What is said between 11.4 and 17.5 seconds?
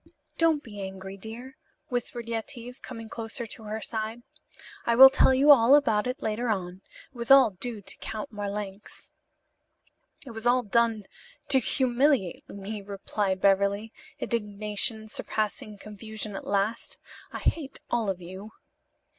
to humiliate me," replied Beverly, indignation surpassing confusion at last. "I